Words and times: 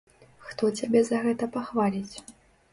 Хто 0.45 0.69
цябе 0.79 1.03
за 1.11 1.21
гэта 1.27 1.51
пахваліць? 1.61 2.15